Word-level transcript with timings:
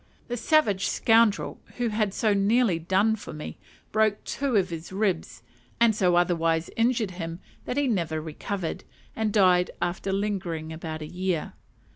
The 0.29 0.35
savage 0.37 0.87
scoundrel, 0.87 1.59
who 1.77 1.89
had 1.89 2.11
so 2.11 2.33
nearly 2.33 2.79
done 2.79 3.15
for 3.15 3.33
me, 3.33 3.59
broke 3.91 4.23
two 4.23 4.55
of 4.55 4.71
his 4.71 4.91
ribs, 4.91 5.43
and 5.79 5.95
so 5.95 6.15
otherwise 6.15 6.71
injured 6.75 7.11
him 7.11 7.39
that 7.65 7.77
he 7.77 7.85
never 7.87 8.19
recovered, 8.19 8.83
and 9.15 9.31
died 9.31 9.69
after 9.79 10.11
lingering 10.11 10.73
about 10.73 11.03
a 11.03 11.07
year. 11.07 11.53